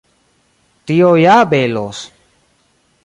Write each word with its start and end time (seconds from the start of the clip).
Tio 0.91 1.11
ja 1.23 1.37
belos! 1.53 2.01